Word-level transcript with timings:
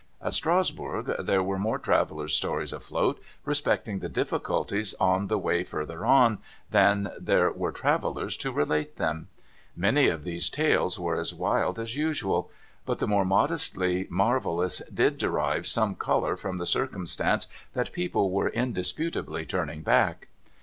At 0.19 0.33
Strasbourg 0.33 1.11
there 1.19 1.43
were 1.43 1.59
more 1.59 1.77
travellers' 1.77 2.33
stories 2.35 2.73
afloat, 2.73 3.21
respecting 3.45 3.99
the 3.99 4.09
difficulties 4.09 4.93
of 4.99 5.27
the 5.27 5.37
way 5.37 5.63
further 5.63 6.07
on, 6.07 6.39
than 6.71 7.11
there 7.19 7.51
were 7.51 7.71
travellers 7.71 8.35
to 8.37 8.51
relate 8.51 8.95
them. 8.95 9.27
Many 9.75 10.07
of 10.07 10.23
these 10.23 10.49
tales 10.49 10.97
were 10.97 11.15
as 11.15 11.35
wild 11.35 11.77
as 11.77 11.95
usual; 11.95 12.49
but 12.83 12.97
the 12.97 13.05
more 13.07 13.25
modestly 13.25 14.07
marvellous 14.09 14.79
did 14.91 15.19
derive 15.19 15.67
some 15.67 15.93
colour 15.93 16.35
from 16.35 16.57
the 16.57 16.65
circum 16.65 17.05
stance 17.05 17.45
that 17.73 17.91
people 17.93 18.31
were 18.31 18.49
indisputably 18.49 19.45
turning 19.45 19.83
back. 19.83 20.29